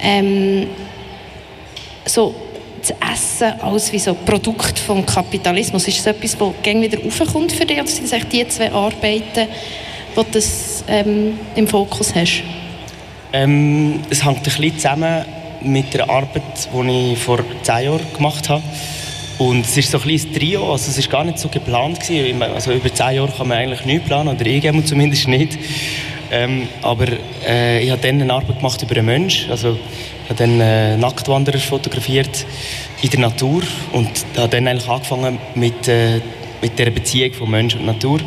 Ähm, 0.00 0.68
so 2.08 2.34
zu 2.82 2.94
essen 3.12 3.60
als 3.60 3.92
wie 3.92 3.98
so 3.98 4.14
Produkt 4.14 4.78
vom 4.78 5.04
Kapitalismus? 5.04 5.86
Ist 5.88 5.98
das 5.98 6.06
etwas, 6.06 6.36
das 6.36 6.48
gäng 6.62 6.80
wieder 6.80 6.98
raufkommt 7.02 7.52
für 7.52 7.66
dich? 7.66 7.78
Oder 7.78 7.88
sind 7.88 8.10
das 8.10 8.28
die 8.28 8.46
zwei 8.48 8.72
Arbeiten, 8.72 9.48
die 10.16 10.30
du 10.30 10.40
ähm, 10.88 11.38
im 11.54 11.66
Fokus 11.66 12.14
hast? 12.14 12.42
Ähm, 13.32 14.00
es 14.08 14.24
hängt 14.24 14.38
ein 14.38 14.42
bisschen 14.42 14.76
zusammen 14.76 15.24
mit 15.62 15.92
der 15.92 16.08
Arbeit, 16.08 16.68
die 16.72 17.12
ich 17.12 17.18
vor 17.18 17.40
zehn 17.62 17.84
Jahren 17.84 18.06
gemacht 18.14 18.48
habe. 18.48 18.62
Und 19.38 19.64
es 19.64 19.76
ist 19.76 19.90
so 19.90 19.98
ein 19.98 20.02
kleines 20.02 20.32
Trio, 20.32 20.72
also 20.72 20.90
es 20.90 20.98
war 20.98 21.12
gar 21.12 21.24
nicht 21.24 21.38
so 21.38 21.48
geplant. 21.48 22.00
Gewesen. 22.00 22.42
Also 22.42 22.72
über 22.72 22.92
zehn 22.92 23.16
Jahre 23.16 23.32
kann 23.36 23.48
man 23.48 23.58
eigentlich 23.58 23.84
nichts 23.84 24.06
planen, 24.06 24.28
oder 24.34 24.46
ich 24.46 24.84
zumindest 24.86 25.28
nicht. 25.28 25.58
Ähm, 26.30 26.68
aber 26.82 27.06
äh, 27.46 27.82
ich 27.82 27.90
habe 27.90 28.02
dann 28.02 28.20
eine 28.20 28.32
Arbeit 28.32 28.58
gemacht 28.58 28.82
über 28.82 28.96
einen 28.96 29.06
Menschen. 29.06 29.50
Also 29.50 29.78
ich 30.24 30.30
habe 30.30 30.38
dann 30.38 30.60
äh, 30.60 30.96
Nacktwanderer 30.96 31.58
fotografiert 31.58 32.46
in 33.00 33.10
der 33.10 33.20
Natur 33.20 33.62
und 33.92 34.08
habe 34.36 34.48
dann 34.48 34.68
eigentlich 34.68 34.88
angefangen 34.88 35.38
mit, 35.54 35.88
äh, 35.88 36.20
mit 36.60 36.78
der 36.78 36.90
Beziehung 36.90 37.32
von 37.32 37.50
Mensch 37.50 37.74
und 37.76 37.86
Natur. 37.86 38.20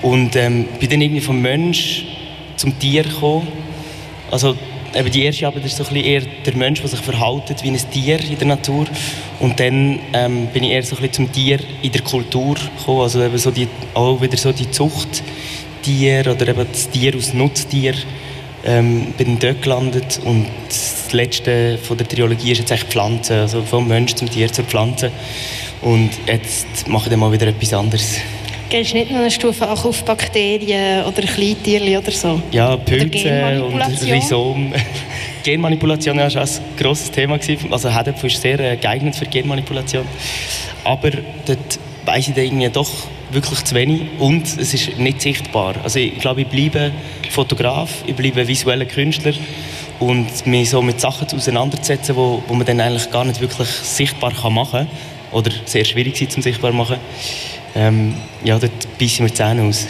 Und 0.00 0.36
ähm, 0.36 0.66
bin 0.78 0.88
dann 0.88 1.00
irgendwie 1.00 1.20
vom 1.20 1.40
Mensch 1.40 2.04
zum 2.56 2.78
Tier 2.78 3.02
gekommen. 3.02 3.48
Also 4.30 4.56
eben 4.94 5.10
die 5.10 5.24
erste 5.24 5.46
Arbeit 5.46 5.64
ist 5.64 5.76
so 5.76 5.84
ein 5.84 5.92
bisschen 5.92 6.06
eher 6.06 6.22
der 6.46 6.56
Mensch, 6.56 6.80
der 6.80 6.88
sich 6.88 7.00
verhält 7.00 7.62
wie 7.62 7.68
ein 7.68 7.90
Tier 7.90 8.20
in 8.20 8.38
der 8.38 8.46
Natur. 8.46 8.86
Und 9.40 9.60
dann 9.60 9.98
ähm, 10.12 10.46
bin 10.46 10.64
ich 10.64 10.70
eher 10.70 10.82
so 10.82 10.96
ein 10.96 11.02
bisschen 11.02 11.26
zum 11.26 11.32
Tier 11.32 11.60
in 11.82 11.92
der 11.92 12.02
Kultur 12.02 12.54
gekommen. 12.54 13.02
Also 13.02 13.22
eben 13.22 13.38
so 13.38 13.50
die, 13.50 13.68
auch 13.94 14.20
wieder 14.20 14.36
so 14.36 14.52
die 14.52 14.70
Zuchttier 15.78 16.26
oder 16.30 16.48
eben 16.48 16.66
das 16.70 16.90
Tier 16.90 17.14
aus 17.16 17.34
Nutztier 17.34 17.94
ähm, 18.64 19.14
bin 19.16 19.38
dort 19.38 19.62
gelandet 19.62 20.20
und 20.24 20.46
das 20.66 21.12
letzte 21.12 21.78
von 21.78 21.96
der 21.96 22.08
Trilogie 22.08 22.52
ist 22.52 22.58
jetzt 22.58 22.70
echt 22.70 22.88
Pflanzen, 22.88 23.38
also 23.38 23.62
vom 23.62 23.86
Mensch 23.86 24.14
zum 24.14 24.28
Tier 24.28 24.52
zur 24.52 24.64
Pflanze 24.64 25.10
und 25.82 26.10
jetzt 26.26 26.88
mache 26.88 27.04
ich 27.04 27.10
dann 27.10 27.20
mal 27.20 27.32
wieder 27.32 27.46
etwas 27.46 27.72
anderes. 27.72 28.20
Gehst 28.68 28.92
du 28.92 28.98
nicht 28.98 29.10
noch 29.10 29.20
eine 29.20 29.30
Stufe 29.30 29.70
auch 29.70 29.84
auf 29.84 30.04
Bakterien 30.04 31.04
oder 31.04 31.22
Kleintierchen 31.22 31.96
oder 31.96 32.10
so? 32.10 32.42
Ja, 32.50 32.76
Pilze 32.76 33.64
und 33.64 33.80
Rhizom. 33.80 34.74
Genmanipulation 35.42 36.18
war 36.18 36.28
schon 36.28 36.42
ein 36.42 36.48
grosses 36.76 37.10
Thema. 37.10 37.38
Also 37.70 37.94
Hedepf 37.94 38.22
ist 38.24 38.42
sehr 38.42 38.60
äh, 38.60 38.76
geeignet 38.76 39.16
für 39.16 39.24
Genmanipulation. 39.24 40.04
Aber 40.84 41.10
dort 41.46 41.78
weiss 42.04 42.28
ich 42.28 42.34
dann 42.34 42.44
irgendwie 42.44 42.68
doch 42.68 42.90
wirklich 43.30 43.64
zu 43.64 43.74
wenig 43.74 44.02
und 44.18 44.46
es 44.46 44.74
ist 44.74 44.98
nicht 44.98 45.20
sichtbar. 45.20 45.74
Also 45.82 45.98
ich 45.98 46.18
glaube, 46.18 46.42
ich 46.42 46.46
bleibe 46.46 46.92
Fotograf, 47.30 47.90
ich 48.06 48.14
bleibe 48.14 48.46
visueller 48.46 48.86
Künstler 48.86 49.34
und 50.00 50.46
mich 50.46 50.70
so 50.70 50.80
mit 50.82 51.00
Sachen 51.00 51.26
auseinanderzusetzen, 51.28 52.16
wo, 52.16 52.42
wo 52.46 52.54
man 52.54 52.66
dann 52.66 52.80
eigentlich 52.80 53.10
gar 53.10 53.24
nicht 53.24 53.40
wirklich 53.40 53.68
sichtbar 53.68 54.32
kann 54.32 54.54
machen 54.54 54.86
kann 54.86 54.88
oder 55.32 55.50
sehr 55.64 55.84
schwierig 55.84 56.16
sind 56.16 56.32
zum 56.32 56.42
sichtbar 56.42 56.72
machen, 56.72 56.96
ähm, 57.74 58.14
ja, 58.44 58.58
dort 58.58 58.98
beißen 58.98 59.26
wir 59.26 59.28
die 59.28 59.34
Zähne 59.34 59.62
aus. 59.62 59.86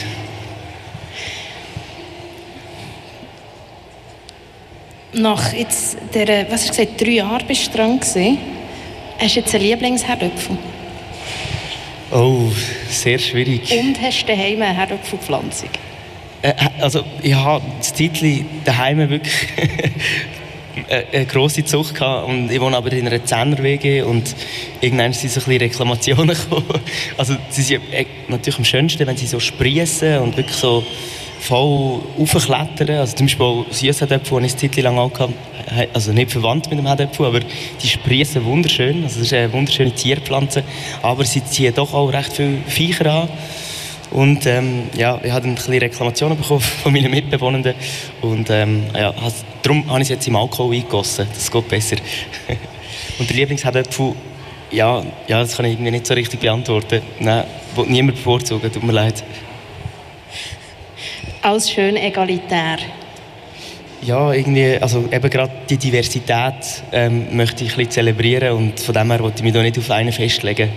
Nach 5.13 5.53
jetzt 5.53 5.97
der, 6.15 6.51
was 6.51 6.69
hast 6.69 6.79
du 6.79 6.83
gesagt, 6.85 7.01
drei 7.01 7.11
Jahren 7.11 7.47
bist 7.47 7.69
du 7.69 7.77
dran 7.77 7.99
gewesen. 7.99 8.39
Hast 9.19 9.37
du 9.37 9.41
jetzt 9.41 9.55
einen 9.55 9.65
Lieblingsherdöpfel? 9.65 10.59
Oh, 12.11 12.51
sehr 12.89 13.19
schwierig. 13.19 13.71
Und 13.73 14.01
hast 14.01 14.23
du 14.23 14.27
daheim 14.27 14.63
eine 14.63 14.75
Herdöpfelpflanzung? 14.75 15.69
Äh, 16.43 16.55
also 16.81 17.05
ich 17.23 17.35
habe 17.35 17.65
das 17.79 17.95
Zeitchen 17.95 18.47
daheim 18.65 19.11
wirklich 19.11 19.35
eine 21.13 21.27
grosse 21.27 21.65
Zucht 21.65 21.95
gehabt 21.95 22.29
und 22.29 22.51
ich 22.51 22.61
wohne 22.61 22.77
aber 22.77 22.93
in 22.93 23.07
einer 23.07 23.25
10 23.25 23.63
WG 23.63 24.03
und 24.03 24.35
irgendwann 24.81 25.13
sind 25.13 25.31
so 25.31 25.41
ein 25.41 25.45
bisschen 25.45 25.61
Reklamationen 25.61 26.37
gekommen. 26.49 26.81
Also 27.17 27.37
sie 27.51 27.63
sind 27.63 27.83
natürlich 28.29 28.59
am 28.59 28.65
schönsten, 28.65 29.07
wenn 29.07 29.17
sie 29.17 29.27
so 29.27 29.41
sprießen 29.41 30.19
und 30.19 30.37
wirklich 30.37 30.57
so 30.57 30.85
voll 31.41 32.01
aufklettern. 32.19 32.99
Also 32.99 33.17
zum 33.17 33.27
Beispiel 33.27 33.65
Süßherdöpfel, 33.71 34.41
die 34.41 34.47
ich 34.47 34.53
eine 34.53 34.71
Zeit 34.71 34.83
lang 34.83 34.99
auch 34.99 35.31
also 35.93 36.13
nicht 36.13 36.33
verwandt 36.33 36.71
mit 36.71 36.79
dem 36.79 36.87
Herdöpfel, 36.87 37.27
aber 37.27 37.41
die 37.41 37.89
sprießen 37.89 38.45
wunderschön. 38.45 39.05
Also 39.05 39.19
das 39.19 39.27
ist 39.27 39.33
eine 39.33 39.53
wunderschöne 39.53 39.93
Tierpflanze, 39.93 40.63
aber 41.03 41.25
sie 41.25 41.45
ziehen 41.45 41.75
doch 41.75 41.93
auch 41.95 42.13
recht 42.13 42.33
viele 42.33 42.59
Viecher 42.67 43.07
an. 43.07 43.29
Und 44.11 44.47
ähm, 44.47 44.85
ja, 44.97 45.21
ich 45.23 45.31
habe 45.31 45.47
ein 45.47 45.55
bisschen 45.55 45.75
Reklamationen 45.75 46.39
bekommen 46.39 46.61
von 46.83 46.93
meinen 46.93 47.11
Mitbewohnern. 47.11 47.75
Und 48.23 48.49
ähm, 48.51 48.85
ja, 48.95 49.13
darum 49.63 49.87
habe 49.89 50.01
ich 50.01 50.05
es 50.05 50.09
jetzt 50.09 50.29
im 50.29 50.37
Alkohol 50.37 50.75
eingegossen. 50.75 51.27
Das 51.33 51.51
geht 51.51 51.69
besser. 51.69 51.97
Und 53.19 53.29
der 53.29 53.37
Lieblingsherdöpfel, 53.37 54.15
ja, 54.71 55.03
ja, 55.27 55.41
das 55.41 55.57
kann 55.57 55.67
ich 55.67 55.73
irgendwie 55.73 55.91
nicht 55.91 56.07
so 56.07 56.15
richtig 56.15 56.41
beantworten. 56.41 57.03
Nein, 57.21 57.45
niemand 57.87 58.17
bevorzugen, 58.17 58.73
tut 58.73 58.83
mir 58.83 58.93
leid. 58.93 59.23
Alles 61.43 61.71
schön 61.71 61.97
egalitär. 61.97 62.79
Ja, 64.03 64.33
irgendwie, 64.33 64.77
also 64.81 65.05
eben 65.11 65.31
gerade 65.31 65.53
die 65.69 65.77
Diversität 65.77 66.83
ähm, 66.93 67.37
möchte 67.37 67.65
ich 67.65 67.73
ein 67.73 67.77
bisschen 67.77 67.91
zelebrieren 67.91 68.57
und 68.57 68.81
von 68.81 68.95
dem 68.95 69.11
her 69.11 69.21
wollte 69.21 69.39
ich 69.39 69.43
mich 69.43 69.53
da 69.53 69.63
nicht 69.63 69.79
auf 69.79 69.91
einen 69.91 70.13
festlegen. 70.13 70.69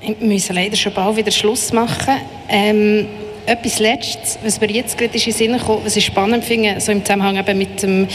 Wir 0.00 0.16
müssen 0.20 0.54
leider 0.54 0.76
schon 0.76 0.92
bald 0.92 1.16
wieder 1.16 1.30
Schluss 1.30 1.72
machen. 1.72 2.14
Ähm, 2.48 3.06
etwas 3.46 3.78
Letztes, 3.78 4.38
was 4.42 4.60
mir 4.60 4.70
jetzt 4.70 4.96
gerade 4.96 5.16
in 5.16 5.20
den 5.20 5.32
Sinn 5.32 5.58
kommt, 5.58 5.84
was 5.84 5.96
ich 5.96 6.06
spannend 6.06 6.44
finde, 6.44 6.80
so 6.80 6.92
im 6.92 7.04
Zusammenhang 7.04 7.36
eben 7.36 7.58
mit 7.58 7.82
dem, 7.82 8.06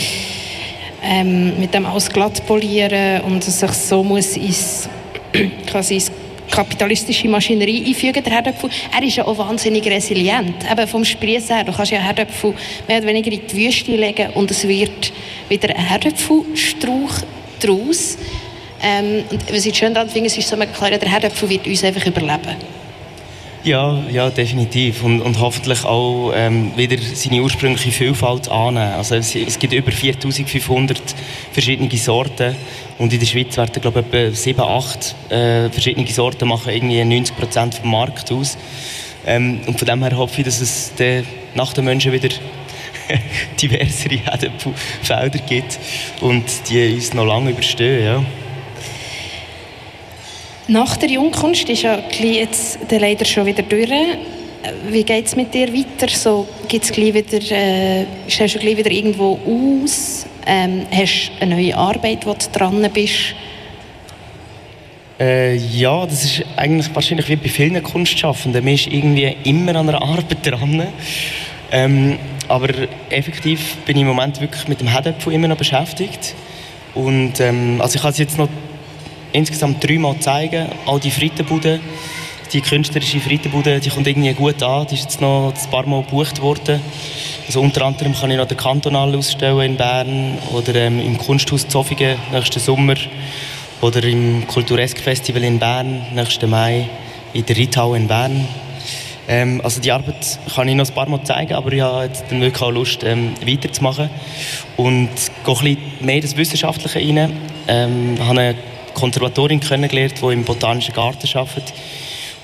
ähm, 1.03 1.59
mit 1.59 1.73
dem 1.73 1.85
Ausglattpolieren 1.85 3.21
und 3.21 3.45
dass 3.45 3.59
sich 3.59 3.71
so 3.71 4.03
muss 4.03 4.37
ins, 4.37 4.87
quasi 5.67 5.95
ins 5.95 6.11
kapitalistische 6.53 7.27
Maschinerie 7.27 7.83
einfügen, 7.87 8.23
der 8.23 8.31
Herdöpfel. 8.31 8.69
Er 8.95 9.03
ist 9.03 9.15
ja 9.15 9.25
auch 9.25 9.37
wahnsinnig 9.37 9.85
resilient. 9.87 10.55
Eben 10.71 10.87
vom 10.87 11.03
Sprießen 11.03 11.55
her, 11.55 11.63
du 11.63 11.71
kannst 11.71 11.91
ja 11.91 11.99
Herdöpfel 11.99 12.53
mehr 12.87 12.99
oder 12.99 13.07
weniger 13.07 13.31
in 13.31 13.41
die 13.47 13.57
Wüste 13.57 13.95
legen 13.95 14.29
und 14.35 14.51
es 14.51 14.67
wird 14.67 15.11
wieder 15.49 15.69
ein 15.69 15.89
Herdöpfelstrauch 15.89 17.13
daraus. 17.59 18.17
Ähm, 18.83 19.23
und 19.31 19.51
was 19.51 19.65
ich 19.65 19.75
schön 19.75 19.93
daran 19.93 20.09
finde, 20.09 20.27
ist 20.27 20.47
so 20.47 20.55
klar, 20.55 20.91
der 20.91 21.09
Herdöpfel 21.09 21.49
wird 21.49 21.65
uns 21.65 21.83
einfach 21.83 22.05
überleben. 22.05 22.55
Ja, 23.63 24.03
ja, 24.11 24.29
definitiv. 24.29 25.03
Und, 25.03 25.21
und 25.21 25.39
hoffentlich 25.39 25.85
auch 25.85 26.33
ähm, 26.35 26.73
wieder 26.75 26.97
seine 27.13 27.41
ursprüngliche 27.41 27.91
Vielfalt 27.91 28.49
annehmen. 28.49 28.91
Also 28.91 29.15
es, 29.15 29.33
es 29.35 29.57
gibt 29.57 29.73
über 29.73 29.91
4500 29.91 31.01
verschiedene 31.53 31.89
Sorten 31.97 32.57
und 32.99 33.11
in 33.11 33.19
der 33.19 33.25
Schweiz 33.25 33.57
werden 33.57 33.81
glaube 33.81 34.01
ich 34.01 34.13
etwa 34.13 34.35
7, 34.35 34.61
8 34.61 35.15
äh, 35.29 35.69
verschiedene 35.69 36.07
Sorten 36.07 36.47
machen 36.47 36.73
irgendwie 36.73 37.03
90 37.03 37.35
Prozent 37.35 37.75
vom 37.75 37.91
Markt 37.91 38.31
aus. 38.31 38.57
Ähm, 39.25 39.61
und 39.65 39.79
von 39.79 39.87
dem 39.87 40.03
her 40.03 40.17
hoffe 40.17 40.41
ich, 40.41 40.45
dass 40.45 40.59
es 40.59 40.91
nach 41.55 41.73
den 41.73 41.85
Menschen 41.85 42.11
wieder 42.11 42.29
diversere 43.61 44.19
Felder 45.01 45.39
gibt 45.39 45.79
und 46.21 46.43
die 46.69 46.93
uns 46.93 47.13
noch 47.13 47.25
lange 47.25 47.51
überstehen. 47.51 48.05
Ja. 48.05 48.25
Nach 50.67 50.95
der 50.97 51.09
Jungkunst 51.09 51.67
ist 51.69 51.81
ja 51.81 51.99
jetzt 52.21 52.79
der 52.89 52.99
leider 52.99 53.25
schon 53.25 53.45
wieder 53.45 53.63
durch. 53.63 53.89
Wie 54.89 55.03
geht 55.03 55.25
es 55.25 55.35
mit 55.35 55.53
dir 55.53 55.73
weiter? 55.73 56.07
So, 56.07 56.47
gibt's 56.69 56.91
gleich 56.91 57.13
wieder, 57.13 57.51
äh, 57.51 58.05
stellst 58.29 58.55
du 58.55 58.59
gleich 58.59 58.77
wieder 58.77 58.91
irgendwo 58.91 59.37
aus? 59.83 60.25
Ähm, 60.45 60.85
hast 60.91 61.31
du 61.37 61.41
eine 61.41 61.55
neue 61.55 61.75
Arbeit, 61.77 62.25
wo 62.25 62.33
du 62.33 62.45
dran 62.51 62.87
bist? 62.93 63.35
Äh, 65.19 65.55
ja, 65.55 66.05
das 66.05 66.23
ist 66.23 66.43
eigentlich 66.57 66.93
wahrscheinlich 66.93 67.29
wie 67.29 67.35
bei 67.35 67.49
vielen 67.49 67.81
Kunstschaffenden. 67.81 68.63
Man 68.63 68.73
ist 68.73 68.87
irgendwie 68.87 69.35
immer 69.43 69.75
an 69.75 69.87
einer 69.87 70.01
Arbeit 70.01 70.45
dran. 70.45 70.87
Ähm, 71.71 72.17
aber 72.47 72.69
effektiv 73.09 73.77
bin 73.85 73.95
ich 73.95 74.01
im 74.01 74.07
Moment 74.07 74.41
wirklich 74.41 74.67
mit 74.67 74.81
dem 74.81 74.87
Headapfel 74.87 75.33
immer 75.33 75.47
noch 75.47 75.57
beschäftigt. 75.57 76.35
Und 76.93 77.39
ähm, 77.39 77.79
also 77.79 77.95
ich 77.95 78.03
habe 78.03 78.11
es 78.11 78.17
jetzt 78.17 78.37
noch 78.37 78.49
insgesamt 79.31 79.83
dreimal 79.83 80.17
zeigen. 80.19 80.67
All 80.85 80.99
die 80.99 81.11
Frittenbuden, 81.11 81.79
die 82.51 82.61
künstlerische 82.61 83.19
Frittenbude, 83.19 83.79
die 83.79 83.89
kommt 83.89 84.07
irgendwie 84.07 84.33
gut 84.33 84.61
an. 84.61 84.87
Die 84.87 84.95
ist 84.95 85.03
jetzt 85.03 85.21
noch 85.21 85.53
ein 85.53 85.69
paar 85.71 85.87
Mal 85.87 86.03
gebucht 86.03 86.41
worden. 86.41 86.81
Also 87.45 87.61
unter 87.61 87.85
anderem 87.85 88.13
kann 88.13 88.31
ich 88.31 88.37
noch 88.37 88.47
den 88.47 88.57
Kantonal 88.57 89.15
ausstellen 89.15 89.61
in 89.61 89.77
Bern 89.77 90.37
oder 90.53 90.75
ähm, 90.75 90.99
im 90.99 91.17
Kunsthaus 91.17 91.67
Zofingen 91.67 92.17
nächsten 92.31 92.59
Sommer 92.59 92.95
oder 93.81 94.03
im 94.03 94.47
Kulturesk 94.47 94.99
Festival 94.99 95.43
in 95.43 95.59
Bern 95.59 96.03
nächsten 96.13 96.49
Mai 96.49 96.87
in 97.33 97.45
der 97.45 97.57
Rittau 97.57 97.95
in 97.95 98.07
Bern. 98.07 98.47
Ähm, 99.27 99.61
also 99.63 99.81
die 99.81 99.91
Arbeit 99.91 100.39
kann 100.53 100.67
ich 100.67 100.75
noch 100.75 100.87
ein 100.87 100.93
paar 100.93 101.09
Mal 101.09 101.23
zeigen, 101.23 101.53
aber 101.53 101.71
ich 101.71 101.81
habe 101.81 102.05
jetzt 102.05 102.25
dann 102.29 102.41
wirklich 102.41 102.61
auch 102.61 102.71
Lust, 102.71 103.03
ähm, 103.03 103.33
weiterzumachen. 103.45 104.09
Und 104.77 105.09
gehe 105.45 105.55
ein 105.55 105.63
bisschen 105.63 105.77
mehr 106.01 106.21
das 106.21 106.35
Wissenschaftliche 106.35 106.99
rein. 106.99 107.33
Ähm, 107.67 108.17
habe 108.19 108.39
eine 108.39 108.55
Konservatorin 108.93 109.59
kennengelernt, 109.59 110.15
die 110.21 110.33
im 110.33 110.43
Botanischen 110.43 110.93
Garten 110.93 111.27
arbeitet. 111.37 111.73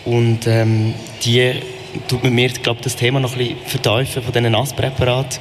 Und 0.06 0.48
ähm, 0.48 0.94
die 1.24 1.54
tut 2.08 2.24
mit 2.24 2.34
mir 2.34 2.50
glaub, 2.50 2.82
das 2.82 2.96
Thema 2.96 3.20
noch 3.20 3.34
ein 3.34 3.38
bisschen 3.38 3.58
vertiefen 3.66 4.24
von 4.24 4.34
diesen 4.34 4.52
Nasspräparaten. 4.52 5.40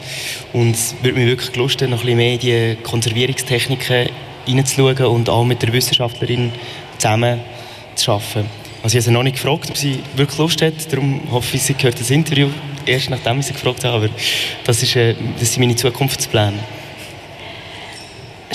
Und 0.53 0.73
es 0.73 0.95
würde 1.03 1.19
mich 1.19 1.29
wirklich 1.29 1.57
Lust 1.57 1.81
noch 1.83 2.05
ein 2.05 2.17
mehr 2.17 2.35
in 2.35 2.39
die 2.39 2.77
Konservierungstechniken 2.83 4.09
hineinzuschauen 4.47 5.07
und 5.07 5.29
auch 5.29 5.45
mit 5.45 5.63
der 5.63 5.73
Wissenschaftlerin 5.73 6.53
zusammen 6.99 7.41
zu 7.95 8.13
arbeiten. 8.13 8.49
Also 8.83 8.97
ich 8.97 9.03
habe 9.03 9.03
sie 9.03 9.11
noch 9.11 9.23
nicht 9.23 9.37
gefragt, 9.37 9.71
ob 9.71 9.77
sie 9.77 10.01
wirklich 10.15 10.39
Lust 10.39 10.63
hat. 10.63 10.93
Darum 10.93 11.21
hoffe 11.31 11.57
ich, 11.57 11.63
sie 11.63 11.75
hört 11.81 11.99
das 11.99 12.11
Interview 12.11 12.49
erst 12.89 13.11
nachdem 13.11 13.41
ich 13.41 13.47
sie 13.47 13.53
gefragt 13.53 13.85
habe. 13.85 13.97
Aber 13.97 14.09
das, 14.65 14.83
ist, 14.83 14.97
äh, 14.97 15.15
das 15.39 15.53
sind 15.53 15.61
meine 15.61 15.77
Zukunftspläne 15.77 16.59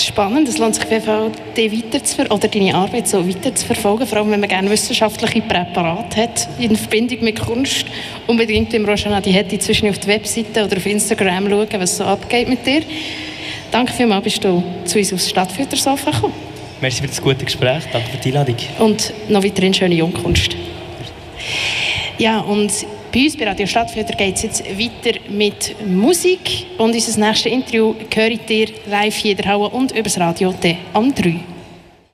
spannend. 0.06 0.48
Es 0.48 0.58
lohnt 0.58 0.74
sich 0.74 0.84
auf 0.84 0.90
jeden 0.90 1.04
Fall, 1.04 1.30
weiter 1.56 2.32
oder 2.32 2.48
deine 2.48 2.74
Arbeit 2.74 3.08
so 3.08 3.28
weiter 3.28 3.54
zu 3.54 3.66
verfolgen, 3.66 4.06
vor 4.06 4.18
allem 4.18 4.30
wenn 4.30 4.40
man 4.40 4.48
gerne 4.48 4.70
wissenschaftliche 4.70 5.40
Präparate 5.40 6.22
hat 6.22 6.48
in 6.58 6.76
Verbindung 6.76 7.24
mit 7.24 7.40
Kunst. 7.40 7.86
Unbedingt 8.26 8.72
im 8.74 8.84
Roshana 8.84 9.20
die 9.20 9.32
hätte 9.32 9.54
inzwischen 9.54 9.88
auf 9.88 9.98
die 9.98 10.08
Webseite 10.08 10.64
oder 10.64 10.76
auf 10.76 10.86
Instagram 10.86 11.48
schauen, 11.48 11.68
was 11.78 11.96
so 11.96 12.04
abgeht 12.04 12.48
mit 12.48 12.66
dir. 12.66 12.82
Danke 13.70 13.92
vielmals, 13.92 14.24
bist 14.24 14.44
du 14.44 14.62
zu 14.84 14.98
uns 14.98 15.12
aufs 15.12 15.30
Stadtfüttersofa 15.30 16.10
gekommen. 16.10 16.34
Merci 16.80 17.00
für 17.02 17.08
das 17.08 17.20
gute 17.20 17.44
Gespräch, 17.44 17.84
danke 17.92 18.10
für 18.10 18.18
die 18.18 18.28
Einladung. 18.28 18.56
Und 18.78 19.12
noch 19.28 19.42
weiterhin 19.42 19.74
schöne 19.74 19.94
Jungkunst. 19.94 20.56
Ja, 22.18 22.40
und 22.40 22.72
bei 23.14 23.20
uns 23.20 23.36
bei 23.36 23.46
Radio 23.46 23.64
Stadtfilter 23.64 24.16
geht 24.16 24.34
es 24.34 24.42
jetzt 24.42 24.64
weiter 24.64 25.20
mit 25.30 25.76
Musik 25.86 26.66
und 26.78 26.94
unser 26.94 27.20
nächstes 27.20 27.52
Interview 27.52 27.94
höre 28.12 28.30
ich 28.32 28.40
dir 28.40 28.66
live 28.86 29.14
hier 29.14 29.30
in 29.32 29.36
der 29.36 29.52
Halle 29.52 29.68
und 29.68 29.92
übers 29.92 30.18
Radio 30.18 30.52
am 30.92 31.14
3. 31.14 31.53